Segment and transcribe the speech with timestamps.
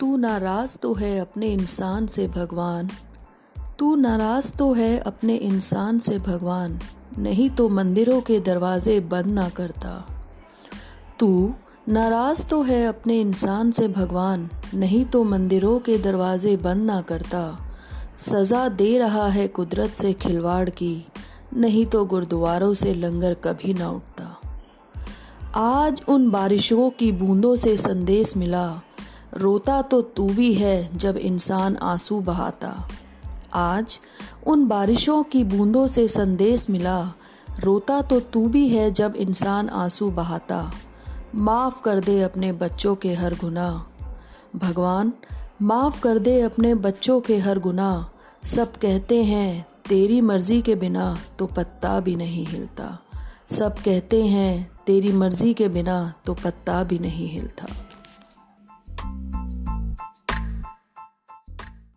[0.00, 2.88] तू नाराज़ तो है अपने इंसान से भगवान।
[3.78, 6.80] तू नाराज़ तो है अपने इंसान से भगवान।
[7.18, 10.22] नहीं तो मंदिरों के दरवाजे बंद ना करता।
[11.18, 11.54] तू
[11.88, 17.74] नाराज़ तो है अपने इंसान से भगवान। नहीं तो मंदिरों के दरवाजे बंद ना करता।
[18.18, 21.06] सज़ा दे रहा है कुदरत से खिलवाड़ की।
[21.56, 24.40] नहीं तो गुरुद्वारों से लंगर कभी ना उठता।
[25.54, 28.80] आज उन बारिशों की बूंदों से संदेश मिला।
[29.36, 32.88] रोता तो तू भी है जब इंसान आँसू बहाता।
[33.54, 34.00] आज
[34.46, 37.12] उन बारिशों की बूंदों से संदेश मिला,
[37.60, 40.72] रोता तो तू भी है जब इंसान आँसू बहाता।
[41.34, 44.04] माफ़ कर दे अपने बच्चों के हर गुनाह।
[44.58, 45.12] भगवान,
[45.62, 51.18] माफ़ कर दे अपने बच्चों के हर गुनाह। सब कहते हैं, तेरी मर्ज़ी के बिना
[51.38, 52.98] तो पत्ता भी नहीं हिलता।
[53.48, 57.66] सब कहते हैं, तेरी मर्ज़ी के बिना तो पत्ता भी नहीं हिलता।